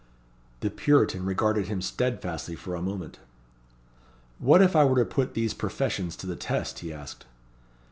The 0.61 0.71
Puritan 0.71 1.25
regarded 1.25 1.67
him 1.67 1.79
steadfastly 1.79 2.55
for 2.55 2.73
a 2.73 2.81
moment. 2.81 3.19
"What 4.39 4.59
if 4.63 4.75
I 4.75 4.83
were 4.83 4.97
to 4.97 5.05
put 5.05 5.35
these 5.35 5.53
professions 5.53 6.15
to 6.15 6.25
the 6.25 6.35
test?" 6.35 6.79
he 6.79 6.91
asked. 6.91 7.27